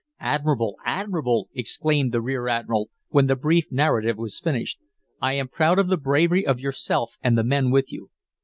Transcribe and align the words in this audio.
"Admirable! 0.21 0.77
admirable!" 0.83 1.47
exclaimed 1.53 2.11
the 2.11 2.21
rear 2.23 2.47
admiral, 2.47 2.89
when 3.09 3.27
the 3.27 3.35
brief 3.35 3.71
narrative 3.71 4.17
was 4.17 4.39
finished. 4.39 4.79
"I 5.21 5.33
am 5.33 5.47
proud 5.47 5.77
of 5.77 5.89
the 5.89 5.95
bravery 5.97 6.43
of 6.43 6.59
yourself 6.59 7.19
and 7.21 7.37
the 7.37 7.43
men 7.43 7.69
with 7.69 7.91
you." 7.93 8.09